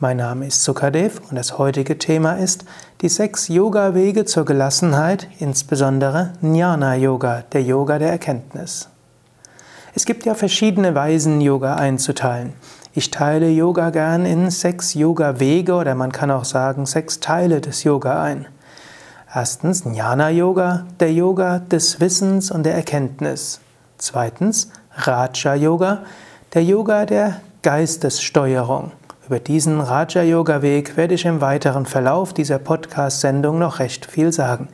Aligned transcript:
Mein 0.00 0.16
Name 0.16 0.48
ist 0.48 0.64
Sukadev 0.64 1.20
und 1.30 1.36
das 1.36 1.56
heutige 1.56 1.98
Thema 1.98 2.32
ist 2.32 2.64
die 3.00 3.08
sechs 3.08 3.46
Yoga-Wege 3.46 4.24
zur 4.24 4.44
Gelassenheit, 4.44 5.28
insbesondere 5.38 6.32
Jnana 6.42 6.96
Yoga, 6.96 7.44
der 7.52 7.62
Yoga 7.62 8.00
der 8.00 8.10
Erkenntnis. 8.10 8.88
Es 9.94 10.06
gibt 10.06 10.24
ja 10.24 10.34
verschiedene 10.34 10.94
Weisen, 10.94 11.42
Yoga 11.42 11.74
einzuteilen. 11.74 12.54
Ich 12.94 13.10
teile 13.10 13.50
Yoga 13.50 13.90
gern 13.90 14.24
in 14.24 14.50
sechs 14.50 14.94
Yoga-Wege 14.94 15.74
oder 15.74 15.94
man 15.94 16.12
kann 16.12 16.30
auch 16.30 16.46
sagen 16.46 16.86
sechs 16.86 17.20
Teile 17.20 17.60
des 17.60 17.84
Yoga 17.84 18.22
ein. 18.22 18.46
Erstens 19.34 19.84
Jnana 19.84 20.30
Yoga, 20.30 20.86
der 20.98 21.12
Yoga 21.12 21.58
des 21.58 22.00
Wissens 22.00 22.50
und 22.50 22.64
der 22.64 22.74
Erkenntnis. 22.74 23.60
Zweitens 23.98 24.70
Raja 24.94 25.54
Yoga, 25.54 26.04
der 26.54 26.64
Yoga 26.64 27.04
der 27.04 27.40
Geistessteuerung. 27.62 28.92
Über 29.26 29.40
diesen 29.40 29.78
Raja 29.80 30.22
Yoga 30.22 30.62
Weg 30.62 30.96
werde 30.96 31.14
ich 31.14 31.26
im 31.26 31.42
weiteren 31.42 31.84
Verlauf 31.84 32.32
dieser 32.32 32.58
Podcast-Sendung 32.58 33.58
noch 33.58 33.78
recht 33.78 34.06
viel 34.06 34.32
sagen. 34.32 34.68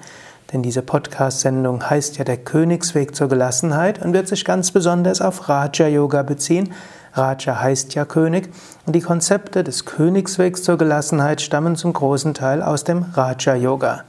Denn 0.52 0.62
diese 0.62 0.82
Podcast-Sendung 0.82 1.88
heißt 1.90 2.16
ja 2.16 2.24
der 2.24 2.38
Königsweg 2.38 3.14
zur 3.14 3.28
Gelassenheit 3.28 4.02
und 4.02 4.14
wird 4.14 4.28
sich 4.28 4.44
ganz 4.44 4.70
besonders 4.70 5.20
auf 5.20 5.48
Raja 5.48 5.88
Yoga 5.88 6.22
beziehen, 6.22 6.72
Raja 7.12 7.60
heißt 7.60 7.94
ja 7.94 8.04
König 8.04 8.48
und 8.86 8.94
die 8.94 9.00
Konzepte 9.00 9.64
des 9.64 9.84
Königswegs 9.84 10.62
zur 10.62 10.78
Gelassenheit 10.78 11.40
stammen 11.40 11.76
zum 11.76 11.92
großen 11.92 12.32
Teil 12.32 12.62
aus 12.62 12.84
dem 12.84 13.06
Raja 13.14 13.54
Yoga. 13.54 14.04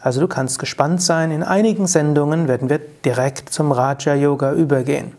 Also 0.00 0.20
du 0.20 0.28
kannst 0.28 0.58
gespannt 0.58 1.02
sein, 1.02 1.30
in 1.30 1.42
einigen 1.42 1.86
Sendungen 1.86 2.48
werden 2.48 2.70
wir 2.70 2.80
direkt 3.04 3.50
zum 3.50 3.72
Raja 3.72 4.14
Yoga 4.14 4.52
übergehen. 4.52 5.12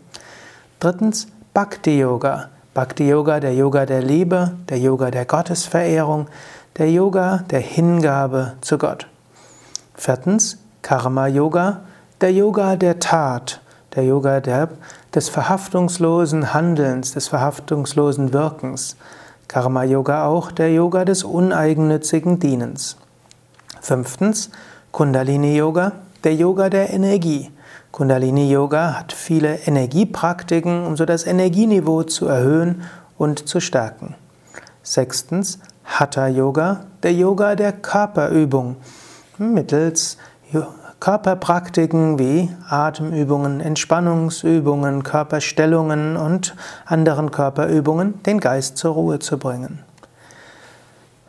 Drittens 0.80 1.28
Bhakti 1.54 1.98
Yoga. 2.00 2.48
Bhakti 2.74 3.08
Yoga, 3.08 3.38
der 3.40 3.54
Yoga 3.54 3.86
der 3.86 4.02
Liebe, 4.02 4.52
der 4.68 4.78
Yoga 4.78 5.10
der 5.10 5.24
Gottesverehrung, 5.24 6.26
der 6.76 6.90
Yoga 6.90 7.44
der 7.50 7.60
Hingabe 7.60 8.54
zu 8.60 8.78
Gott. 8.78 9.06
Viertens 9.94 10.58
Karma 10.84 11.28
Yoga, 11.28 11.80
der 12.20 12.30
Yoga 12.30 12.76
der 12.76 13.00
Tat, 13.00 13.62
der 13.96 14.04
Yoga 14.04 14.40
der, 14.40 14.68
des 15.14 15.30
verhaftungslosen 15.30 16.52
Handelns, 16.52 17.12
des 17.12 17.28
verhaftungslosen 17.28 18.34
Wirkens. 18.34 18.96
Karma 19.48 19.84
Yoga 19.84 20.26
auch 20.26 20.52
der 20.52 20.74
Yoga 20.74 21.06
des 21.06 21.24
uneigennützigen 21.24 22.38
Dienens. 22.38 22.98
Fünftens, 23.80 24.50
Kundalini 24.92 25.56
Yoga, 25.56 25.92
der 26.22 26.34
Yoga 26.34 26.68
der 26.68 26.90
Energie. 26.90 27.50
Kundalini 27.90 28.52
Yoga 28.52 28.98
hat 28.98 29.14
viele 29.14 29.60
Energiepraktiken, 29.60 30.84
um 30.84 30.98
so 30.98 31.06
das 31.06 31.24
Energieniveau 31.26 32.02
zu 32.02 32.26
erhöhen 32.26 32.82
und 33.16 33.48
zu 33.48 33.58
stärken. 33.60 34.16
Sechstens, 34.82 35.60
Hatha 35.82 36.26
Yoga, 36.26 36.84
der 37.02 37.14
Yoga 37.14 37.54
der 37.54 37.72
Körperübung. 37.72 38.76
Mittels 39.38 40.18
Körperpraktiken 41.00 42.18
wie 42.18 42.50
Atemübungen, 42.68 43.60
Entspannungsübungen, 43.60 45.02
Körperstellungen 45.02 46.16
und 46.16 46.54
anderen 46.86 47.30
Körperübungen 47.30 48.22
den 48.22 48.40
Geist 48.40 48.78
zur 48.78 48.94
Ruhe 48.94 49.18
zu 49.18 49.38
bringen. 49.38 49.80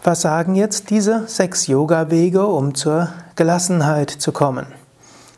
Was 0.03 0.21
sagen 0.21 0.55
jetzt 0.55 0.91
diese 0.91 1.27
sechs 1.27 1.67
Yoga-Wege, 1.67 2.45
um 2.45 2.75
zur 2.75 3.09
Gelassenheit 3.35 4.11
zu 4.11 4.31
kommen? 4.31 4.67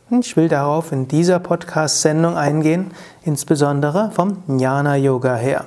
Ich 0.10 0.38
will 0.38 0.50
darauf 0.50 0.92
in 0.92 1.08
dieser 1.08 1.40
Podcast-Sendung 1.40 2.38
eingehen, 2.38 2.92
insbesondere 3.24 4.12
vom 4.12 4.44
Jnana-Yoga 4.48 5.36
her. 5.36 5.66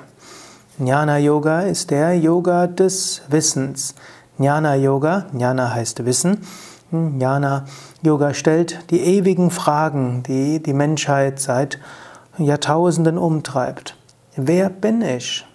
Jnana-Yoga 0.79 1.61
ist 1.61 1.91
der 1.91 2.17
Yoga 2.17 2.67
des 2.67 3.21
Wissens. 3.27 3.95
Jnana-Yoga, 4.39 5.25
Jnana 5.33 5.73
heißt 5.73 6.05
Wissen, 6.05 6.45
Jnana 6.91 7.65
Yoga 8.03 8.33
stellt 8.33 8.79
die 8.89 8.99
ewigen 9.01 9.51
Fragen, 9.51 10.23
die 10.23 10.59
die 10.59 10.73
Menschheit 10.73 11.39
seit 11.39 11.77
Jahrtausenden 12.39 13.19
umtreibt. 13.19 13.95
Wer 14.35 14.71
bin 14.71 15.03
ich? 15.03 15.45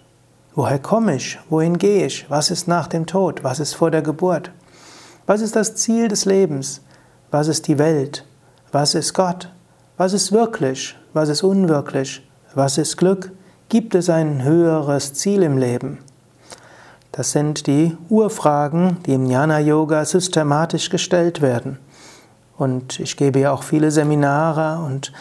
Woher 0.55 0.79
komme 0.79 1.17
ich? 1.17 1.37
Wohin 1.49 1.77
gehe 1.77 2.05
ich? 2.05 2.25
Was 2.29 2.49
ist 2.49 2.69
nach 2.69 2.87
dem 2.87 3.05
Tod? 3.05 3.43
Was 3.43 3.59
ist 3.59 3.73
vor 3.73 3.91
der 3.91 4.01
Geburt? 4.01 4.51
Was 5.25 5.41
ist 5.41 5.57
das 5.57 5.75
Ziel 5.75 6.07
des 6.07 6.23
Lebens? 6.23 6.79
Was 7.31 7.49
ist 7.49 7.67
die 7.67 7.79
Welt? 7.79 8.25
Was 8.71 8.95
ist 8.95 9.13
Gott? 9.13 9.49
Was 9.97 10.13
ist 10.13 10.31
wirklich? 10.31 10.95
Was 11.11 11.27
ist 11.27 11.43
unwirklich? 11.43 12.25
Was 12.55 12.77
ist 12.77 12.95
Glück? 12.95 13.33
Gibt 13.67 13.93
es 13.93 14.09
ein 14.09 14.41
höheres 14.41 15.13
Ziel 15.13 15.43
im 15.43 15.57
Leben? 15.57 15.97
Das 17.11 17.33
sind 17.33 17.67
die 17.67 17.97
Urfragen, 18.07 18.97
die 19.05 19.15
im 19.15 19.25
Jnana 19.25 19.59
Yoga 19.59 20.05
systematisch 20.05 20.89
gestellt 20.89 21.41
werden. 21.41 21.79
Und 22.57 22.99
ich 22.99 23.17
gebe 23.17 23.39
ja 23.39 23.51
auch 23.51 23.63
viele 23.63 23.91
Seminare 23.91 24.83
und 24.83 25.13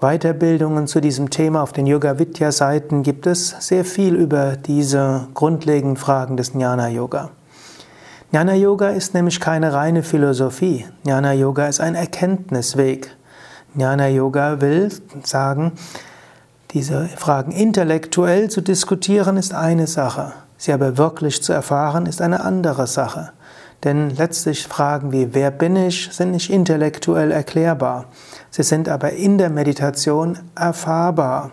Weiterbildungen 0.00 0.86
zu 0.86 1.00
diesem 1.00 1.30
Thema. 1.30 1.62
Auf 1.62 1.72
den 1.72 1.86
Yoga 1.86 2.18
Vidya 2.18 2.52
Seiten 2.52 3.02
gibt 3.02 3.26
es 3.26 3.54
sehr 3.60 3.84
viel 3.84 4.14
über 4.14 4.56
diese 4.56 5.26
grundlegenden 5.34 5.96
Fragen 5.96 6.36
des 6.36 6.52
Jnana 6.54 6.88
Yoga. 6.88 7.30
Jnana 8.30 8.54
Yoga 8.54 8.90
ist 8.90 9.14
nämlich 9.14 9.40
keine 9.40 9.72
reine 9.72 10.02
Philosophie. 10.02 10.84
Jnana 11.04 11.32
Yoga 11.32 11.66
ist 11.66 11.80
ein 11.80 11.94
Erkenntnisweg. 11.94 13.16
Jnana 13.74 14.08
Yoga 14.08 14.60
will 14.60 14.90
sagen, 15.24 15.72
diese 16.72 17.08
Fragen 17.08 17.50
intellektuell 17.52 18.50
zu 18.50 18.60
diskutieren 18.60 19.38
ist 19.38 19.54
eine 19.54 19.86
Sache. 19.86 20.32
Sie 20.58 20.72
aber 20.72 20.98
wirklich 20.98 21.42
zu 21.42 21.52
erfahren, 21.52 22.06
ist 22.06 22.20
eine 22.20 22.44
andere 22.44 22.86
Sache. 22.86 23.30
Denn 23.84 24.10
letztlich 24.10 24.66
Fragen 24.66 25.12
wie 25.12 25.34
wer 25.34 25.50
bin 25.50 25.76
ich 25.76 26.08
sind 26.12 26.32
nicht 26.32 26.50
intellektuell 26.50 27.30
erklärbar. 27.30 28.06
Sie 28.50 28.64
sind 28.64 28.88
aber 28.88 29.12
in 29.12 29.38
der 29.38 29.50
Meditation 29.50 30.38
erfahrbar. 30.56 31.52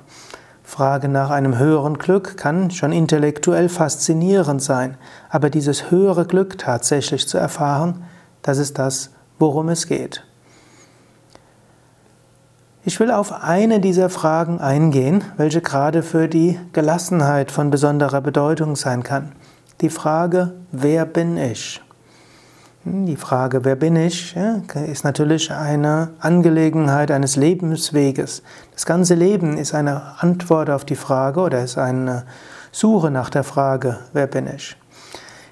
Frage 0.64 1.08
nach 1.08 1.30
einem 1.30 1.60
höheren 1.60 2.00
Glück 2.00 2.38
kann 2.38 2.72
schon 2.72 2.92
intellektuell 2.92 3.70
faszinierend 3.70 4.64
sein, 4.64 4.98
aber 5.30 5.52
dieses 5.52 5.92
höhere 5.92 6.26
Glück 6.26 6.58
tatsächlich 6.58 7.28
zu 7.28 7.38
erfahren, 7.38 8.04
das 8.42 8.58
ist 8.58 8.80
das, 8.80 9.12
worum 9.38 9.70
es 9.70 9.86
geht. 9.86 10.24
Ich 12.84 13.00
will 13.00 13.12
auf 13.12 13.32
eine 13.32 13.80
dieser 13.80 14.10
Fragen 14.10 14.60
eingehen, 14.60 15.24
welche 15.38 15.62
gerade 15.62 16.02
für 16.02 16.28
die 16.28 16.60
Gelassenheit 16.74 17.52
von 17.52 17.70
besonderer 17.70 18.22
Bedeutung 18.22 18.76
sein 18.76 19.04
kann. 19.04 19.32
Die 19.82 19.90
Frage, 19.90 20.54
wer 20.72 21.06
bin 21.06 21.38
ich? 21.38 21.85
Hm, 22.86 23.08
die 23.08 23.16
Frage, 23.16 23.66
wer 23.66 23.76
bin 23.76 23.96
ich, 23.96 24.36
ist 24.88 25.04
natürlich 25.04 25.52
eine 25.52 26.10
Angelegenheit 26.20 27.12
eines 27.12 27.36
Lebensweges. 27.36 28.44
Das 28.74 28.86
ganze 28.86 29.16
Leben 29.16 29.58
ist 29.58 29.74
eine 29.74 30.02
Antwort 30.20 30.70
auf 30.70 30.86
die 30.86 30.96
Frage 30.96 31.42
oder 31.42 31.64
ist 31.64 31.78
eine 31.78 32.26
Suche 32.72 33.10
nach 33.10 33.30
der 33.30 33.44
Frage, 33.44 33.98
wer 34.14 34.28
bin 34.28 34.48
ich? 34.56 34.78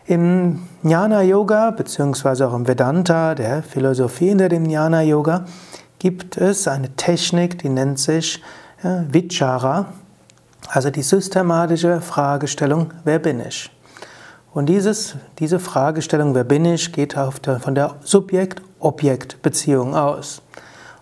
Im 0.06 0.68
Jnana 0.84 1.22
Yoga 1.22 1.72
beziehungsweise 1.72 2.48
auch 2.48 2.54
im 2.54 2.68
Vedanta, 2.68 3.36
der 3.36 3.64
Philosophie 3.64 4.30
hinter 4.30 4.50
dem 4.50 4.66
Jnana 4.66 5.02
Yoga, 5.02 5.46
gibt 5.98 6.38
es 6.38 6.68
eine 6.68 6.94
Technik, 6.96 7.58
die 7.60 7.70
nennt 7.70 7.98
sich 7.98 8.44
Vichara, 8.82 9.86
also 10.68 10.90
die 10.90 11.04
systematische 11.04 12.02
Fragestellung, 12.02 12.92
wer 13.06 13.20
bin 13.20 13.40
ich? 13.40 13.72
Und 14.54 14.68
dieses, 14.68 15.16
diese 15.40 15.60
Fragestellung, 15.60 16.36
wer 16.36 16.44
bin 16.44 16.64
ich, 16.66 16.94
geht 16.94 17.14
von 17.14 17.76
der 17.76 17.96
Subjekt-Objekt-Beziehung 18.04 19.96
aus. 19.96 20.44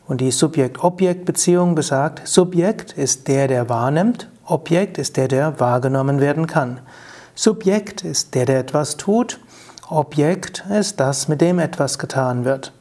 Und 0.07 0.21
die 0.21 0.31
Subjekt-Objekt-Beziehung 0.31 1.75
besagt, 1.75 2.25
Subjekt 2.27 2.93
ist 2.93 3.27
der, 3.27 3.49
der 3.49 3.67
wahrnimmt, 3.67 4.29
Objekt 4.45 4.97
ist 4.97 5.17
der, 5.17 5.27
der 5.27 5.59
wahrgenommen 5.59 6.21
werden 6.21 6.47
kann. 6.47 6.79
Subjekt 7.35 8.03
ist 8.03 8.35
der, 8.35 8.45
der 8.45 8.59
etwas 8.59 8.97
tut, 8.97 9.39
Objekt 9.89 10.63
ist 10.69 11.01
das, 11.01 11.27
mit 11.27 11.41
dem 11.41 11.59
etwas 11.59 11.99
getan 11.99 12.45
wird. 12.45 12.71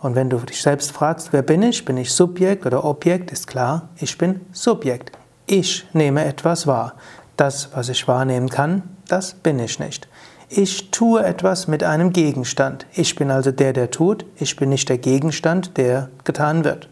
Und 0.00 0.14
wenn 0.14 0.30
du 0.30 0.38
dich 0.38 0.62
selbst 0.62 0.92
fragst, 0.92 1.32
wer 1.32 1.42
bin 1.42 1.62
ich? 1.62 1.84
Bin 1.84 1.96
ich 1.96 2.12
Subjekt 2.12 2.66
oder 2.66 2.84
Objekt? 2.84 3.32
Ist 3.32 3.48
klar, 3.48 3.88
ich 3.96 4.16
bin 4.16 4.40
Subjekt. 4.52 5.10
Ich 5.46 5.86
nehme 5.92 6.24
etwas 6.24 6.66
wahr. 6.66 6.94
Das, 7.36 7.70
was 7.74 7.88
ich 7.88 8.06
wahrnehmen 8.06 8.48
kann, 8.48 8.93
das 9.08 9.34
bin 9.34 9.58
ich 9.58 9.78
nicht. 9.78 10.08
Ich 10.48 10.90
tue 10.90 11.24
etwas 11.24 11.68
mit 11.68 11.82
einem 11.82 12.12
Gegenstand. 12.12 12.86
Ich 12.92 13.16
bin 13.16 13.30
also 13.30 13.50
der, 13.50 13.72
der 13.72 13.90
tut. 13.90 14.24
Ich 14.36 14.56
bin 14.56 14.68
nicht 14.68 14.88
der 14.88 14.98
Gegenstand, 14.98 15.76
der 15.76 16.10
getan 16.24 16.64
wird. 16.64 16.88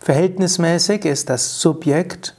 Verhältnismäßig 0.00 1.04
ist 1.04 1.28
das 1.28 1.60
Subjekt 1.60 2.34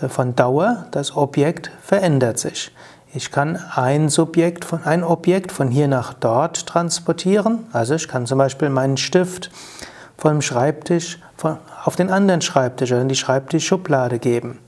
äh, 0.00 0.08
von 0.08 0.34
Dauer, 0.34 0.86
das 0.90 1.16
Objekt 1.16 1.70
verändert 1.82 2.38
sich. 2.38 2.72
Ich 3.14 3.30
kann 3.30 3.56
ein 3.74 4.10
Subjekt 4.10 4.64
von, 4.64 4.84
ein 4.84 5.02
Objekt 5.02 5.50
von 5.50 5.68
hier 5.68 5.88
nach 5.88 6.12
dort 6.12 6.66
transportieren. 6.66 7.66
Also 7.72 7.94
ich 7.94 8.08
kann 8.08 8.26
zum 8.26 8.38
Beispiel 8.38 8.68
meinen 8.68 8.98
Stift 8.98 9.50
vom 10.18 10.42
Schreibtisch 10.42 11.18
auf 11.84 11.96
den 11.96 12.10
anderen 12.10 12.42
Schreibtisch 12.42 12.92
oder 12.92 13.02
in 13.02 13.08
die 13.08 13.16
Schreibtischschublade 13.16 14.18
geben. 14.18 14.58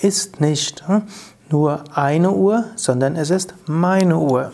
ist 0.00 0.40
nicht 0.40 0.86
hm, 0.86 1.02
nur 1.48 1.84
eine 1.94 2.32
Uhr, 2.32 2.64
sondern 2.74 3.16
es 3.16 3.30
ist 3.30 3.54
meine 3.66 4.18
Uhr. 4.18 4.52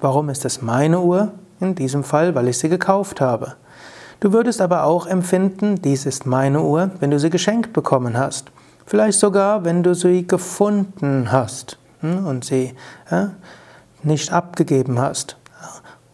Warum 0.00 0.28
ist 0.28 0.44
es 0.44 0.60
meine 0.60 1.00
Uhr? 1.00 1.32
In 1.60 1.74
diesem 1.74 2.02
Fall, 2.02 2.34
weil 2.34 2.48
ich 2.48 2.58
sie 2.58 2.68
gekauft 2.68 3.20
habe. 3.20 3.54
Du 4.22 4.32
würdest 4.32 4.60
aber 4.60 4.84
auch 4.84 5.08
empfinden, 5.08 5.82
dies 5.82 6.06
ist 6.06 6.26
meine 6.26 6.62
Uhr, 6.62 6.92
wenn 7.00 7.10
du 7.10 7.18
sie 7.18 7.28
geschenkt 7.28 7.72
bekommen 7.72 8.16
hast. 8.16 8.52
Vielleicht 8.86 9.18
sogar, 9.18 9.64
wenn 9.64 9.82
du 9.82 9.96
sie 9.96 10.28
gefunden 10.28 11.32
hast 11.32 11.76
hm, 12.02 12.24
und 12.24 12.44
sie 12.44 12.72
nicht 14.04 14.32
abgegeben 14.32 15.00
hast. 15.00 15.36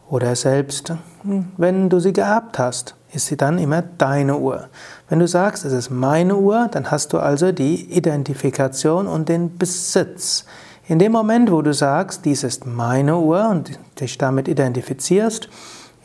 Oder 0.09 0.35
selbst, 0.37 0.95
hm, 1.21 1.53
wenn 1.59 1.91
du 1.91 2.01
sie 2.01 2.15
geerbt 2.15 2.59
hast, 2.59 2.95
ist 3.13 3.27
sie 3.27 3.37
dann 3.37 3.59
immer 3.59 3.83
deine 3.83 4.39
Uhr. 4.39 4.69
Wenn 5.11 5.19
du 5.19 5.29
sagst, 5.29 5.67
es 5.67 5.75
ist 5.75 5.91
meine 5.91 6.37
Uhr, 6.37 6.69
dann 6.71 6.91
hast 6.91 7.13
du 7.13 7.19
also 7.19 7.53
die 7.53 7.93
Identifikation 7.93 9.07
und 9.07 9.29
den 9.29 9.59
Besitz. 9.59 10.47
In 10.87 10.99
dem 10.99 11.13
Moment, 11.13 11.53
wo 11.53 11.61
du 11.61 11.75
sagst, 11.75 12.25
dies 12.25 12.43
ist 12.43 12.65
meine 12.65 13.19
Uhr 13.19 13.51
und 13.51 13.79
dich 14.01 14.17
damit 14.17 14.49
identifizierst, 14.49 15.51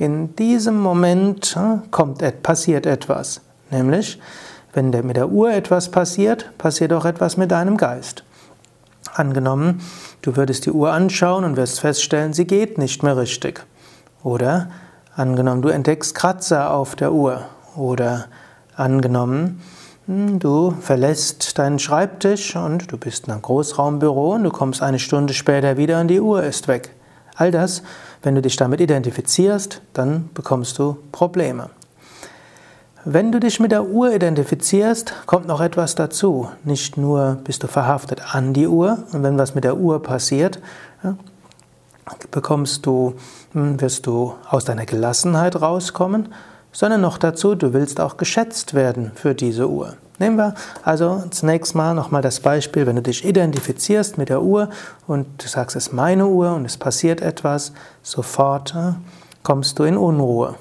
in 0.03 0.35
diesem 0.35 0.79
Moment 0.79 1.55
hm, 1.55 1.91
kommt, 1.91 2.43
passiert 2.43 2.85
etwas. 2.85 3.41
Nämlich, 3.71 4.19
wenn 4.73 4.89
mit 4.89 5.15
der 5.15 5.29
Uhr 5.29 5.53
etwas 5.53 5.89
passiert, 5.89 6.57
passiert 6.57 6.91
auch 6.91 7.05
etwas 7.05 7.37
mit 7.37 7.51
deinem 7.51 7.77
Geist. 7.77 8.23
Angenommen, 9.13 9.81
du 10.21 10.35
würdest 10.35 10.65
die 10.65 10.71
Uhr 10.71 10.91
anschauen 10.91 11.45
und 11.45 11.55
wirst 11.55 11.79
feststellen, 11.79 12.33
sie 12.33 12.45
geht 12.45 12.77
nicht 12.77 13.01
mehr 13.03 13.15
richtig. 13.15 13.65
Oder 14.23 14.69
angenommen, 15.15 15.61
du 15.61 15.69
entdeckst 15.69 16.15
Kratzer 16.15 16.71
auf 16.71 16.95
der 16.95 17.13
Uhr. 17.13 17.45
Oder 17.75 18.25
angenommen, 18.75 19.61
hm, 20.07 20.39
du 20.39 20.71
verlässt 20.81 21.57
deinen 21.57 21.79
Schreibtisch 21.79 22.57
und 22.57 22.91
du 22.91 22.97
bist 22.97 23.27
in 23.27 23.33
einem 23.33 23.41
Großraumbüro 23.41 24.33
und 24.33 24.43
du 24.43 24.49
kommst 24.49 24.81
eine 24.81 24.99
Stunde 24.99 25.33
später 25.33 25.77
wieder 25.77 26.01
und 26.01 26.09
die 26.09 26.19
Uhr 26.19 26.43
ist 26.43 26.67
weg. 26.67 26.93
All 27.35 27.51
das 27.51 27.83
wenn 28.23 28.35
du 28.35 28.41
dich 28.41 28.55
damit 28.55 28.81
identifizierst, 28.81 29.81
dann 29.93 30.29
bekommst 30.33 30.79
du 30.79 30.97
Probleme. 31.11 31.69
Wenn 33.05 33.33
du 33.33 33.41
dich 33.41 33.59
mit 33.59 33.73
der 33.73 33.85
Uhr 33.85 34.15
identifizierst, 34.15 35.13
kommt 35.25 35.45
noch 35.45 35.59
etwas 35.59 35.95
dazu. 35.95 36.49
Nicht 36.63 36.95
nur 36.95 37.37
bist 37.43 37.61
du 37.61 37.67
verhaftet 37.67 38.33
an 38.33 38.53
die 38.53 38.67
Uhr 38.67 39.03
und 39.11 39.23
wenn 39.23 39.37
was 39.37 39.55
mit 39.55 39.65
der 39.65 39.75
Uhr 39.75 40.01
passiert, 40.01 40.61
bekommst 42.31 42.85
du, 42.85 43.15
hm, 43.51 43.81
wirst 43.81 44.07
du 44.07 44.35
aus 44.49 44.63
deiner 44.63 44.85
Gelassenheit 44.85 45.61
rauskommen, 45.61 46.29
sondern 46.71 47.01
noch 47.01 47.17
dazu, 47.17 47.55
du 47.55 47.73
willst 47.73 47.99
auch 47.99 48.15
geschätzt 48.15 48.73
werden 48.73 49.11
für 49.15 49.35
diese 49.35 49.69
Uhr. 49.69 49.97
Nehmen 50.19 50.37
wir 50.37 50.53
also 50.83 51.23
zunächst 51.31 51.73
mal 51.73 51.95
nochmal 51.95 52.21
das 52.21 52.39
Beispiel, 52.39 52.85
wenn 52.85 52.95
du 52.95 53.01
dich 53.01 53.25
identifizierst 53.25 54.17
mit 54.17 54.29
der 54.29 54.43
Uhr 54.43 54.69
und 55.07 55.25
du 55.43 55.47
sagst, 55.47 55.75
es 55.75 55.87
ist 55.87 55.93
meine 55.93 56.27
Uhr 56.27 56.53
und 56.53 56.65
es 56.65 56.77
passiert 56.77 57.21
etwas, 57.21 57.73
sofort 58.03 58.75
äh, 58.75 58.93
kommst 59.41 59.79
du 59.79 59.83
in 59.83 59.97
Unruhe. 59.97 60.55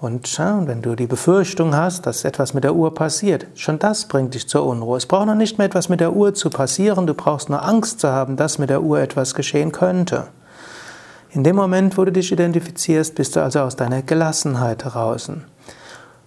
Und 0.00 0.38
äh, 0.38 0.66
wenn 0.66 0.80
du 0.80 0.96
die 0.96 1.06
Befürchtung 1.06 1.76
hast, 1.76 2.06
dass 2.06 2.24
etwas 2.24 2.54
mit 2.54 2.64
der 2.64 2.74
Uhr 2.74 2.94
passiert, 2.94 3.46
schon 3.54 3.78
das 3.78 4.06
bringt 4.06 4.34
dich 4.34 4.48
zur 4.48 4.64
Unruhe. 4.64 4.96
Es 4.96 5.06
braucht 5.06 5.26
noch 5.26 5.34
nicht 5.34 5.58
mehr 5.58 5.66
etwas 5.66 5.88
mit 5.88 6.00
der 6.00 6.14
Uhr 6.14 6.34
zu 6.34 6.48
passieren, 6.48 7.06
du 7.06 7.14
brauchst 7.14 7.50
nur 7.50 7.62
Angst 7.62 8.00
zu 8.00 8.08
haben, 8.08 8.36
dass 8.36 8.58
mit 8.58 8.70
der 8.70 8.82
Uhr 8.82 9.00
etwas 9.00 9.34
geschehen 9.34 9.70
könnte. 9.70 10.28
In 11.30 11.44
dem 11.44 11.56
Moment, 11.56 11.98
wo 11.98 12.04
du 12.04 12.12
dich 12.12 12.32
identifizierst, 12.32 13.14
bist 13.14 13.36
du 13.36 13.42
also 13.42 13.60
aus 13.60 13.76
deiner 13.76 14.02
Gelassenheit 14.02 14.84
draußen. 14.84 15.44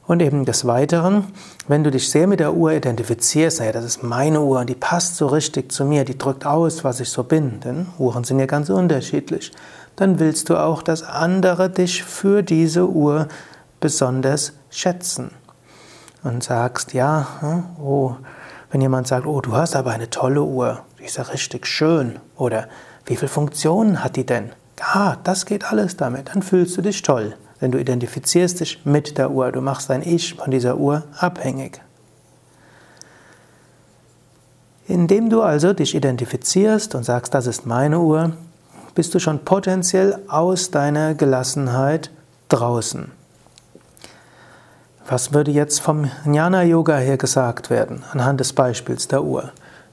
Und 0.08 0.22
eben 0.22 0.46
des 0.46 0.66
Weiteren, 0.66 1.26
wenn 1.68 1.84
du 1.84 1.92
dich 1.92 2.10
sehr 2.10 2.28
mit 2.28 2.40
der 2.40 2.54
Uhr 2.54 2.72
identifizierst, 2.72 3.60
naja, 3.60 3.74
das 3.74 3.84
ist 3.84 4.04
meine 4.04 4.40
Uhr 4.40 4.62
und 4.62 4.70
die 4.70 4.76
passt 4.76 5.18
so 5.18 5.28
richtig 5.28 5.70
zu 5.72 5.84
mir, 5.84 6.06
die 6.06 6.18
drückt 6.18 6.46
aus, 6.46 6.86
was 6.86 7.02
ich 7.02 7.10
so 7.10 7.24
bin, 7.24 7.60
denn 7.60 7.88
Uhren 8.00 8.24
sind 8.24 8.40
ja 8.40 8.46
ganz 8.46 8.70
unterschiedlich, 8.70 9.52
dann 9.98 10.20
willst 10.20 10.50
du 10.50 10.56
auch, 10.56 10.82
dass 10.82 11.04
andere 11.04 11.70
dich 11.70 12.04
für 12.04 12.42
diese 12.42 12.88
Uhr 12.88 13.28
besonders 13.82 14.54
schätzen. 14.70 15.32
Und 16.24 16.44
sagst, 16.44 16.94
ja, 16.94 17.28
hm, 17.42 17.64
oh, 17.80 18.16
wenn 18.72 18.82
jemand 18.82 19.08
sagt, 19.08 19.26
oh, 19.26 19.42
du 19.42 19.54
hast 19.54 19.76
aber 19.76 19.92
eine 19.92 20.10
tolle 20.10 20.44
Uhr, 20.44 20.84
die 21.00 21.06
ist 21.06 21.18
ja 21.18 21.24
richtig 21.24 21.68
schön, 21.68 22.20
oder 22.36 22.68
wie 23.06 23.16
viele 23.16 23.30
Funktionen 23.30 24.04
hat 24.04 24.16
die 24.16 24.26
denn? 24.26 24.52
Ah, 24.82 25.18
das 25.24 25.46
geht 25.46 25.66
alles 25.66 25.98
damit, 25.98 26.30
dann 26.30 26.42
fühlst 26.42 26.78
du 26.78 26.82
dich 26.82 27.02
toll. 27.02 27.36
Denn 27.62 27.72
du 27.72 27.80
identifizierst 27.80 28.60
dich 28.60 28.86
mit 28.86 29.18
der 29.18 29.32
Uhr, 29.32 29.52
du 29.52 29.62
machst 29.62 29.90
dein 29.90 30.02
Ich 30.02 30.36
von 30.36 30.52
dieser 30.52 30.78
Uhr 30.78 31.04
abhängig. 31.18 31.82
Indem 34.88 35.30
du 35.30 35.42
also 35.42 35.74
dich 35.74 35.96
identifizierst 35.96 36.96
und 36.96 37.04
sagst, 37.04 37.34
das 37.34 37.48
ist 37.48 37.66
meine 37.66 38.00
Uhr, 38.00 38.34
bist 38.96 39.14
du 39.14 39.20
schon 39.20 39.44
potenziell 39.44 40.20
aus 40.28 40.72
deiner 40.72 41.14
Gelassenheit 41.14 42.10
draußen. 42.50 43.12
Was 45.08 45.34
würde 45.34 45.52
jetzt 45.52 45.80
vom 45.80 46.10
Jnana 46.26 46.64
Yoga 46.64 46.98
her 46.98 47.18
gesagt 47.18 47.70
werden, 47.70 48.04
anhand 48.12 48.40
des 48.40 48.54
Beispiels 48.54 49.08
der 49.08 49.24
Uhr? 49.24 49.52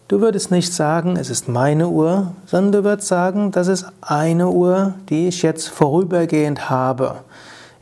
Du 0.08 0.20
würdest 0.20 0.50
nicht 0.50 0.72
sagen, 0.72 1.16
es 1.16 1.30
ist 1.30 1.48
meine 1.48 1.88
Uhr, 1.88 2.32
sondern 2.46 2.72
du 2.72 2.84
würdest 2.84 3.08
sagen, 3.08 3.50
das 3.50 3.68
ist 3.68 3.86
eine 4.00 4.48
Uhr, 4.48 4.94
die 5.08 5.28
ich 5.28 5.42
jetzt 5.42 5.68
vorübergehend 5.68 6.68
habe. 6.68 7.16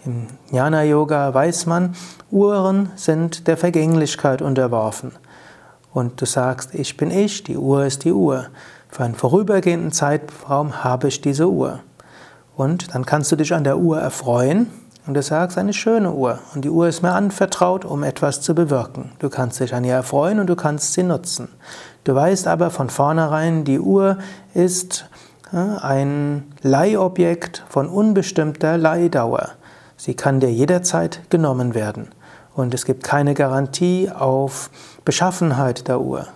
Im 0.04 0.26
Jnana 0.50 0.82
Yoga 0.82 1.32
weiß 1.32 1.66
man, 1.66 1.94
Uhren 2.32 2.90
sind 2.96 3.46
der 3.46 3.56
Vergänglichkeit 3.56 4.42
unterworfen. 4.42 5.12
Und 5.92 6.20
du 6.20 6.26
sagst, 6.26 6.74
ich 6.74 6.96
bin 6.96 7.12
ich, 7.12 7.44
die 7.44 7.56
Uhr 7.56 7.84
ist 7.84 8.02
die 8.02 8.12
Uhr. 8.12 8.46
Für 8.88 9.04
einen 9.04 9.14
vorübergehenden 9.14 9.92
Zeitraum 9.92 10.82
habe 10.82 11.06
ich 11.06 11.20
diese 11.20 11.48
Uhr. 11.48 11.80
Und 12.56 12.92
dann 12.94 13.06
kannst 13.06 13.30
du 13.30 13.36
dich 13.36 13.54
an 13.54 13.62
der 13.62 13.78
Uhr 13.78 14.00
erfreuen 14.00 14.66
und 15.06 15.14
du 15.14 15.22
sagst, 15.22 15.56
eine 15.56 15.72
schöne 15.72 16.10
Uhr. 16.10 16.40
Und 16.52 16.64
die 16.64 16.70
Uhr 16.70 16.88
ist 16.88 17.02
mir 17.02 17.12
anvertraut, 17.12 17.84
um 17.84 18.02
etwas 18.02 18.40
zu 18.40 18.56
bewirken. 18.56 19.12
Du 19.20 19.30
kannst 19.30 19.60
dich 19.60 19.72
an 19.72 19.84
ihr 19.84 19.94
erfreuen 19.94 20.40
und 20.40 20.48
du 20.48 20.56
kannst 20.56 20.94
sie 20.94 21.04
nutzen. 21.04 21.46
Du 22.02 22.12
weißt 22.12 22.48
aber 22.48 22.70
von 22.70 22.90
vornherein, 22.90 23.62
die 23.62 23.78
Uhr 23.78 24.18
ist 24.52 25.08
ein 25.52 26.52
Leihobjekt 26.62 27.64
von 27.68 27.88
unbestimmter 27.88 28.76
Leihdauer. 28.78 29.50
Sie 30.04 30.14
kann 30.14 30.40
dir 30.40 30.50
jederzeit 30.50 31.30
genommen 31.30 31.76
werden. 31.76 32.08
Und 32.56 32.74
es 32.74 32.86
gibt 32.86 33.04
keine 33.04 33.34
Garantie 33.34 34.10
auf 34.10 34.68
Beschaffenheit 35.04 35.86
der 35.86 36.00
Uhr. 36.00 36.26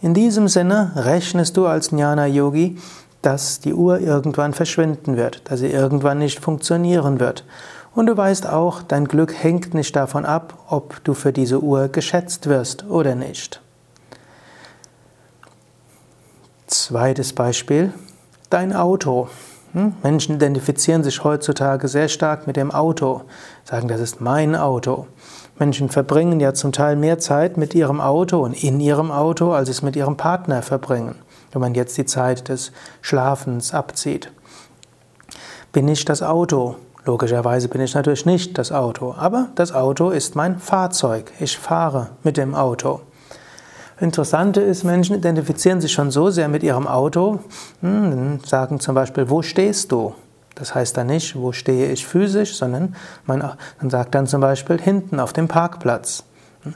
In 0.00 0.14
diesem 0.14 0.46
Sinne 0.46 0.92
rechnest 0.94 1.56
du 1.56 1.66
als 1.66 1.90
Jnana-Yogi, 1.90 2.78
dass 3.20 3.58
die 3.58 3.74
Uhr 3.74 3.98
irgendwann 3.98 4.54
verschwinden 4.54 5.16
wird, 5.16 5.50
dass 5.50 5.58
sie 5.58 5.72
irgendwann 5.72 6.18
nicht 6.18 6.38
funktionieren 6.38 7.18
wird. 7.18 7.44
Und 7.92 8.06
du 8.06 8.16
weißt 8.16 8.46
auch, 8.46 8.82
dein 8.82 9.06
Glück 9.06 9.34
hängt 9.34 9.74
nicht 9.74 9.96
davon 9.96 10.24
ab, 10.24 10.56
ob 10.68 11.02
du 11.02 11.14
für 11.14 11.32
diese 11.32 11.60
Uhr 11.60 11.88
geschätzt 11.88 12.46
wirst 12.46 12.84
oder 12.88 13.16
nicht. 13.16 13.60
Zweites 16.68 17.32
Beispiel, 17.32 17.92
dein 18.48 18.72
Auto. 18.72 19.28
Hm? 19.72 19.94
Menschen 20.02 20.36
identifizieren 20.36 21.02
sich 21.02 21.24
heutzutage 21.24 21.88
sehr 21.88 22.08
stark 22.08 22.46
mit 22.46 22.56
dem 22.56 22.70
Auto, 22.70 23.22
sagen, 23.64 23.88
das 23.88 24.00
ist 24.00 24.20
mein 24.20 24.54
Auto. 24.54 25.06
Menschen 25.58 25.88
verbringen 25.88 26.40
ja 26.40 26.54
zum 26.54 26.72
Teil 26.72 26.96
mehr 26.96 27.18
Zeit 27.18 27.56
mit 27.56 27.74
ihrem 27.74 28.00
Auto 28.00 28.42
und 28.42 28.62
in 28.62 28.80
ihrem 28.80 29.10
Auto, 29.10 29.52
als 29.52 29.68
es 29.68 29.82
mit 29.82 29.96
ihrem 29.96 30.16
Partner 30.16 30.62
verbringen, 30.62 31.14
wenn 31.52 31.60
man 31.60 31.74
jetzt 31.74 31.96
die 31.96 32.04
Zeit 32.04 32.48
des 32.48 32.72
Schlafens 33.00 33.72
abzieht. 33.72 34.30
Bin 35.72 35.88
ich 35.88 36.04
das 36.04 36.22
Auto? 36.22 36.76
Logischerweise 37.04 37.68
bin 37.68 37.80
ich 37.80 37.94
natürlich 37.94 38.26
nicht 38.26 38.58
das 38.58 38.72
Auto, 38.72 39.14
aber 39.16 39.48
das 39.54 39.72
Auto 39.72 40.10
ist 40.10 40.36
mein 40.36 40.58
Fahrzeug. 40.58 41.32
Ich 41.40 41.58
fahre 41.58 42.10
mit 42.22 42.36
dem 42.36 42.54
Auto. 42.54 43.00
Interessante 44.02 44.60
ist, 44.60 44.82
Menschen 44.82 45.16
identifizieren 45.16 45.80
sich 45.80 45.92
schon 45.92 46.10
so 46.10 46.30
sehr 46.30 46.48
mit 46.48 46.64
ihrem 46.64 46.88
Auto, 46.88 47.38
hm, 47.80 48.40
sagen 48.44 48.80
zum 48.80 48.96
Beispiel, 48.96 49.30
wo 49.30 49.42
stehst 49.42 49.92
du? 49.92 50.14
Das 50.56 50.74
heißt 50.74 50.96
dann 50.96 51.06
nicht, 51.06 51.36
wo 51.36 51.52
stehe 51.52 51.90
ich 51.90 52.04
physisch, 52.04 52.56
sondern 52.56 52.96
man, 53.26 53.52
man 53.80 53.90
sagt 53.90 54.14
dann 54.16 54.26
zum 54.26 54.40
Beispiel 54.40 54.80
hinten 54.80 55.20
auf 55.20 55.32
dem 55.32 55.46
Parkplatz. 55.46 56.24
Hm. 56.62 56.74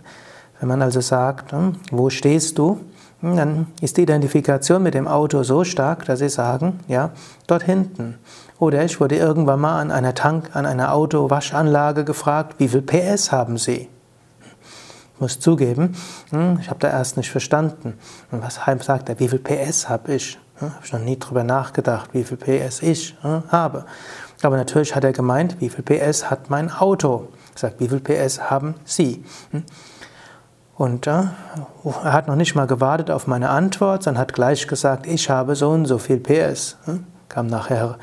Wenn 0.60 0.68
man 0.68 0.82
also 0.82 1.00
sagt, 1.00 1.50
hm, 1.50 1.74
wo 1.90 2.10
stehst 2.10 2.58
du, 2.58 2.80
dann 3.22 3.66
ist 3.80 3.96
die 3.96 4.02
Identifikation 4.02 4.82
mit 4.82 4.94
dem 4.94 5.08
Auto 5.08 5.42
so 5.42 5.64
stark, 5.64 6.04
dass 6.04 6.20
sie 6.20 6.28
sagen, 6.28 6.80
ja, 6.86 7.10
dort 7.46 7.64
hinten. 7.64 8.18
Oder 8.58 8.84
ich 8.84 9.00
wurde 9.00 9.16
irgendwann 9.16 9.60
mal 9.60 9.80
an 9.80 9.90
einer 9.90 10.14
Tank, 10.14 10.50
an 10.54 10.64
einer 10.64 10.94
Autowaschanlage 10.94 12.04
gefragt, 12.04 12.56
wie 12.58 12.68
viel 12.68 12.82
PS 12.82 13.32
haben 13.32 13.58
Sie? 13.58 13.88
Muss 15.18 15.40
zugeben, 15.40 15.96
hm, 16.30 16.58
ich 16.60 16.68
habe 16.68 16.78
da 16.80 16.90
erst 16.90 17.16
nicht 17.16 17.30
verstanden. 17.30 17.94
Und 18.30 18.42
was 18.42 18.60
sagt 18.84 19.08
er, 19.08 19.18
wie 19.18 19.28
viel 19.28 19.38
PS 19.38 19.88
habe 19.88 20.14
ich? 20.14 20.38
Habe 20.60 20.72
ich 20.84 20.92
noch 20.92 21.00
nie 21.00 21.18
drüber 21.18 21.44
nachgedacht, 21.44 22.10
wie 22.12 22.24
viel 22.24 22.36
PS 22.36 22.82
ich 22.82 23.16
habe. 23.22 23.84
Aber 24.42 24.56
natürlich 24.56 24.94
hat 24.94 25.04
er 25.04 25.12
gemeint, 25.12 25.60
wie 25.60 25.68
viel 25.68 25.84
PS 25.84 26.30
hat 26.30 26.50
mein 26.50 26.70
Auto? 26.70 27.28
Er 27.54 27.58
sagt, 27.58 27.80
wie 27.80 27.88
viel 27.88 28.00
PS 28.00 28.50
haben 28.50 28.74
Sie? 28.84 29.24
Hm? 29.50 29.64
Und 30.76 31.06
äh, 31.06 31.22
er 32.04 32.12
hat 32.12 32.28
noch 32.28 32.36
nicht 32.36 32.54
mal 32.54 32.66
gewartet 32.66 33.10
auf 33.10 33.26
meine 33.26 33.48
Antwort, 33.48 34.02
sondern 34.02 34.20
hat 34.20 34.34
gleich 34.34 34.68
gesagt, 34.68 35.06
ich 35.06 35.30
habe 35.30 35.56
so 35.56 35.70
und 35.70 35.86
so 35.86 35.96
viel 35.98 36.18
PS. 36.18 36.76
Hm? 36.84 37.06
Kam 37.28 37.46
nachher 37.46 37.98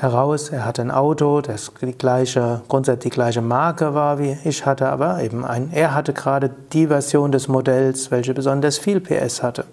heraus, 0.00 0.48
er 0.48 0.64
hatte 0.64 0.82
ein 0.82 0.90
Auto, 0.90 1.40
das 1.40 1.72
die 1.80 1.96
gleiche, 1.96 2.62
grundsätzlich 2.68 3.12
die 3.12 3.14
gleiche 3.14 3.42
Marke 3.42 3.94
war 3.94 4.18
wie 4.18 4.36
ich 4.44 4.64
hatte, 4.64 4.88
aber 4.88 5.22
eben 5.22 5.44
ein, 5.44 5.70
er 5.72 5.94
hatte 5.94 6.12
gerade 6.12 6.50
die 6.72 6.86
Version 6.86 7.32
des 7.32 7.48
Modells, 7.48 8.10
welche 8.10 8.34
besonders 8.34 8.78
viel 8.78 9.00
PS 9.00 9.42
hatte. 9.42 9.64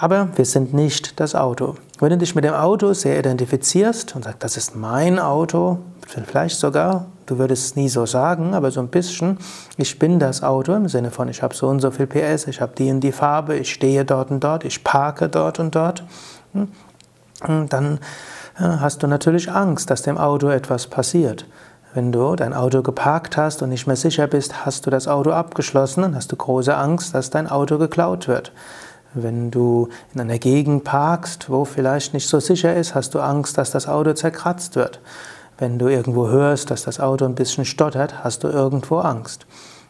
Aber 0.00 0.28
wir 0.36 0.44
sind 0.44 0.72
nicht 0.74 1.18
das 1.18 1.34
Auto. 1.34 1.74
Wenn 1.98 2.10
du 2.10 2.18
dich 2.18 2.36
mit 2.36 2.44
dem 2.44 2.54
Auto 2.54 2.92
sehr 2.92 3.18
identifizierst 3.18 4.14
und 4.14 4.24
sagst, 4.24 4.44
das 4.44 4.56
ist 4.56 4.76
mein 4.76 5.18
Auto, 5.18 5.78
vielleicht 6.06 6.58
sogar, 6.58 7.06
du 7.26 7.38
würdest 7.38 7.64
es 7.64 7.76
nie 7.76 7.88
so 7.88 8.06
sagen, 8.06 8.54
aber 8.54 8.70
so 8.70 8.80
ein 8.80 8.88
bisschen, 8.88 9.38
ich 9.76 9.98
bin 9.98 10.20
das 10.20 10.42
Auto 10.42 10.72
im 10.74 10.88
Sinne 10.88 11.10
von, 11.10 11.28
ich 11.28 11.42
habe 11.42 11.54
so 11.54 11.66
und 11.66 11.80
so 11.80 11.90
viel 11.90 12.06
PS, 12.06 12.46
ich 12.46 12.60
habe 12.60 12.72
die 12.78 12.90
und 12.90 13.00
die 13.00 13.12
Farbe, 13.12 13.56
ich 13.56 13.72
stehe 13.72 14.04
dort 14.04 14.30
und 14.30 14.42
dort, 14.44 14.64
ich 14.64 14.84
parke 14.84 15.28
dort 15.28 15.58
und 15.58 15.74
dort, 15.74 16.04
hm, 16.52 17.68
dann 17.68 17.98
hast 18.58 19.02
du 19.02 19.06
natürlich 19.06 19.50
Angst, 19.50 19.90
dass 19.90 20.02
dem 20.02 20.18
Auto 20.18 20.48
etwas 20.48 20.86
passiert. 20.86 21.46
Wenn 21.94 22.12
du 22.12 22.36
dein 22.36 22.54
Auto 22.54 22.82
geparkt 22.82 23.36
hast 23.36 23.62
und 23.62 23.70
nicht 23.70 23.86
mehr 23.86 23.96
sicher 23.96 24.26
bist, 24.26 24.66
hast 24.66 24.86
du 24.86 24.90
das 24.90 25.08
Auto 25.08 25.30
abgeschlossen 25.30 26.04
und 26.04 26.14
hast 26.14 26.30
du 26.30 26.36
große 26.36 26.76
Angst, 26.76 27.14
dass 27.14 27.30
dein 27.30 27.48
Auto 27.48 27.78
geklaut 27.78 28.28
wird. 28.28 28.52
Wenn 29.14 29.50
du 29.50 29.88
in 30.12 30.20
einer 30.20 30.38
Gegend 30.38 30.84
parkst, 30.84 31.48
wo 31.48 31.64
vielleicht 31.64 32.12
nicht 32.12 32.28
so 32.28 32.40
sicher 32.40 32.74
ist, 32.76 32.94
hast 32.94 33.14
du 33.14 33.20
Angst, 33.20 33.56
dass 33.56 33.70
das 33.70 33.88
Auto 33.88 34.12
zerkratzt 34.12 34.76
wird. 34.76 35.00
Wenn 35.56 35.78
du 35.78 35.88
irgendwo 35.88 36.28
hörst, 36.28 36.70
dass 36.70 36.82
das 36.82 37.00
Auto 37.00 37.24
ein 37.24 37.34
bisschen 37.34 37.64
stottert, 37.64 38.22
hast 38.22 38.44
du 38.44 38.48
irgendwo 38.48 38.98
Angst. 38.98 39.46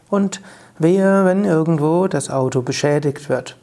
Und 0.09 0.41
wehe, 0.79 1.25
wenn 1.25 1.45
irgendwo 1.45 2.07
das 2.07 2.31
Auto 2.31 2.63
beschädigt 2.63 3.29
wird. 3.29 3.57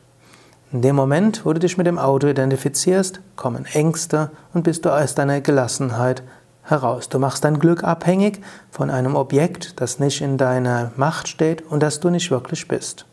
In 0.75 0.81
dem 0.81 0.97
Moment, 0.97 1.45
wo 1.45 1.53
du 1.53 1.59
dich 1.61 1.77
mit 1.77 1.87
dem 1.87 1.97
Auto 1.97 2.27
identifizierst, 2.27 3.21
kommen 3.37 3.63
Ängste 3.63 4.31
und 4.53 4.63
bist 4.63 4.83
du 4.83 4.89
aus 4.89 5.15
deiner 5.15 5.39
Gelassenheit 5.39 6.21
heraus. 6.63 7.07
Du 7.07 7.17
machst 7.17 7.45
dein 7.45 7.59
Glück 7.59 7.85
abhängig 7.85 8.41
von 8.71 8.89
einem 8.89 9.15
Objekt, 9.15 9.79
das 9.79 9.99
nicht 9.99 10.19
in 10.19 10.37
deiner 10.37 10.91
Macht 10.97 11.29
steht 11.29 11.61
und 11.61 11.81
das 11.81 12.01
du 12.01 12.09
nicht 12.09 12.29
wirklich 12.29 12.67
bist. 12.67 13.05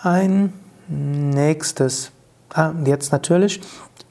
Ein 0.00 0.52
nächstes, 0.86 2.12
ah, 2.54 2.70
jetzt 2.84 3.10
natürlich, 3.10 3.62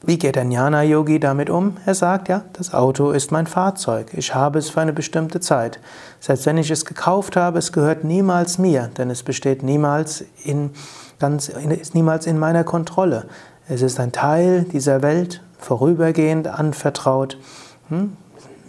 wie 0.04 0.18
geht 0.18 0.34
der 0.34 0.44
Jnana-Yogi 0.44 1.20
damit 1.20 1.48
um? 1.48 1.76
Er 1.86 1.94
sagt, 1.94 2.28
ja, 2.28 2.42
das 2.54 2.74
Auto 2.74 3.12
ist 3.12 3.30
mein 3.30 3.46
Fahrzeug. 3.46 4.12
Ich 4.14 4.34
habe 4.34 4.58
es 4.58 4.70
für 4.70 4.80
eine 4.80 4.92
bestimmte 4.92 5.38
Zeit. 5.38 5.78
Selbst 6.18 6.44
wenn 6.46 6.58
ich 6.58 6.70
es 6.70 6.84
gekauft 6.84 7.36
habe, 7.36 7.58
es 7.58 7.72
gehört 7.72 8.02
niemals 8.02 8.58
mir, 8.58 8.90
denn 8.98 9.10
es 9.10 9.22
besteht 9.22 9.62
niemals 9.62 10.24
in, 10.44 10.70
ganz, 11.20 11.48
ist 11.48 11.94
niemals 11.94 12.26
in 12.26 12.38
meiner 12.38 12.64
Kontrolle. 12.64 13.26
Es 13.68 13.80
ist 13.80 14.00
ein 14.00 14.10
Teil 14.10 14.64
dieser 14.64 15.02
Welt, 15.02 15.40
vorübergehend 15.58 16.48
anvertraut. 16.48 17.38
Hm? 17.88 18.16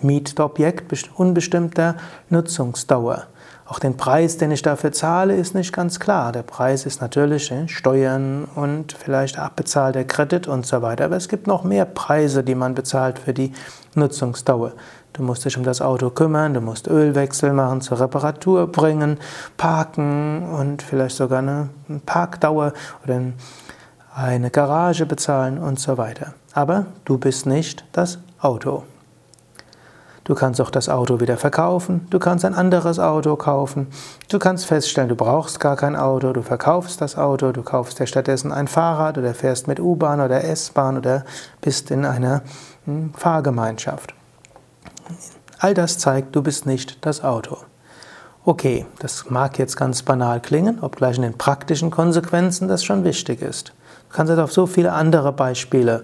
Mietobjekt 0.03 1.09
unbestimmter 1.15 1.95
Nutzungsdauer. 2.29 3.27
Auch 3.65 3.79
den 3.79 3.95
Preis, 3.95 4.37
den 4.37 4.51
ich 4.51 4.61
dafür 4.61 4.91
zahle, 4.91 5.35
ist 5.35 5.55
nicht 5.55 5.71
ganz 5.71 5.99
klar. 5.99 6.31
Der 6.33 6.43
Preis 6.43 6.85
ist 6.85 7.01
natürlich 7.01 7.49
äh, 7.51 7.67
Steuern 7.67 8.45
und 8.55 8.91
vielleicht 8.93 9.39
abbezahlter 9.39 10.03
Kredit 10.03 10.47
und 10.47 10.65
so 10.65 10.81
weiter. 10.81 11.05
Aber 11.05 11.15
es 11.15 11.29
gibt 11.29 11.47
noch 11.47 11.63
mehr 11.63 11.85
Preise, 11.85 12.43
die 12.43 12.55
man 12.55 12.75
bezahlt 12.75 13.19
für 13.19 13.33
die 13.33 13.53
Nutzungsdauer. 13.95 14.73
Du 15.13 15.23
musst 15.23 15.45
dich 15.45 15.57
um 15.57 15.63
das 15.63 15.81
Auto 15.81 16.09
kümmern, 16.09 16.53
du 16.55 16.61
musst 16.61 16.87
Ölwechsel 16.87 17.53
machen, 17.53 17.81
zur 17.81 17.99
Reparatur 17.99 18.67
bringen, 18.67 19.19
parken 19.57 20.43
und 20.49 20.81
vielleicht 20.81 21.15
sogar 21.15 21.39
eine 21.39 21.69
Parkdauer 22.05 22.73
oder 23.03 23.21
eine 24.15 24.49
Garage 24.49 25.05
bezahlen 25.05 25.57
und 25.59 25.79
so 25.79 25.97
weiter. 25.97 26.33
Aber 26.53 26.87
du 27.05 27.17
bist 27.17 27.45
nicht 27.45 27.85
das 27.91 28.19
Auto. 28.39 28.83
Du 30.23 30.35
kannst 30.35 30.61
auch 30.61 30.69
das 30.69 30.87
Auto 30.87 31.19
wieder 31.19 31.35
verkaufen, 31.35 32.07
du 32.09 32.17
kannst 32.17 32.45
ein 32.45 32.53
anderes 32.53 32.97
Auto 32.97 33.35
kaufen, 33.35 33.87
du 34.29 34.39
kannst 34.39 34.65
feststellen, 34.65 35.09
du 35.09 35.17
brauchst 35.17 35.59
gar 35.59 35.75
kein 35.75 35.97
Auto, 35.97 36.31
du 36.31 36.41
verkaufst 36.41 37.01
das 37.01 37.17
Auto, 37.17 37.51
du 37.51 37.61
kaufst 37.61 37.99
dir 37.99 38.07
stattdessen 38.07 38.53
ein 38.53 38.69
Fahrrad 38.69 39.17
oder 39.17 39.33
fährst 39.33 39.67
mit 39.67 39.81
U-Bahn 39.81 40.21
oder 40.21 40.45
S-Bahn 40.45 40.97
oder 40.97 41.25
bist 41.59 41.91
in 41.91 42.05
einer 42.05 42.41
hm, 42.85 43.13
Fahrgemeinschaft. 43.15 44.13
All 45.59 45.73
das 45.73 45.97
zeigt, 45.97 46.35
du 46.35 46.41
bist 46.41 46.65
nicht 46.65 47.05
das 47.05 47.23
Auto. 47.23 47.57
Okay, 48.45 48.85
das 48.99 49.29
mag 49.29 49.59
jetzt 49.59 49.75
ganz 49.75 50.03
banal 50.03 50.39
klingen, 50.41 50.79
obgleich 50.81 51.17
in 51.17 51.23
den 51.23 51.37
praktischen 51.37 51.91
Konsequenzen 51.91 52.67
das 52.69 52.83
schon 52.83 53.03
wichtig 53.03 53.41
ist. 53.41 53.73
Du 54.09 54.15
kannst 54.15 54.31
es 54.31 54.39
auf 54.39 54.53
so 54.53 54.67
viele 54.67 54.93
andere 54.93 55.33
Beispiele 55.33 56.03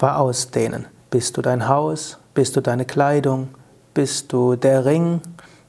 ausdehnen. 0.00 0.86
Bist 1.10 1.36
du 1.36 1.42
dein 1.42 1.68
Haus? 1.68 2.18
Bist 2.34 2.56
du 2.56 2.62
deine 2.62 2.86
Kleidung? 2.86 3.48
Bist 3.92 4.32
du 4.32 4.56
der 4.56 4.86
Ring? 4.86 5.20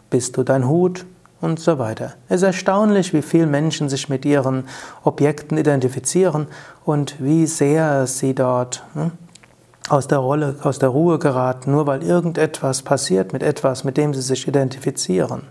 Bist 0.10 0.38
du 0.38 0.44
dein 0.44 0.68
Hut? 0.68 1.06
Und 1.42 1.60
so 1.60 1.78
weiter. 1.78 2.14
Es 2.30 2.38
ist 2.38 2.44
erstaunlich, 2.44 3.12
wie 3.12 3.22
viele 3.22 3.48
Menschen 3.48 3.90
sich 3.90 4.08
mit 4.08 4.24
ihren 4.24 4.64
Objekten 5.04 5.58
identifizieren 5.58 6.48
und 6.86 7.22
wie 7.22 7.48
sehr 7.48 8.08
sie 8.08 8.34
dort 8.34 8.82
hm, 8.94 9.12
aus 9.90 10.08
der 10.08 10.20
Rolle, 10.20 10.56
aus 10.64 10.80
der 10.80 10.88
Ruhe 10.88 11.20
geraten, 11.20 11.72
nur 11.72 11.86
weil 11.86 12.02
irgendetwas 12.02 12.82
passiert 12.82 13.34
mit 13.34 13.44
etwas, 13.44 13.84
mit 13.84 13.98
dem 13.98 14.14
sie 14.14 14.22
sich 14.22 14.48
identifizieren. 14.48 15.42